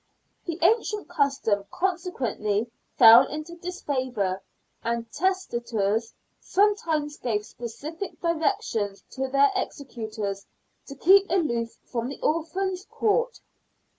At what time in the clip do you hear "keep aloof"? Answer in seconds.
10.95-11.77